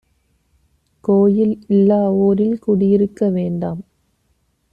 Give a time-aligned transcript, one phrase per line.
[1.03, 3.81] கோயில் இல்லா ஊரில் குடி இருக்க வேண்டாம்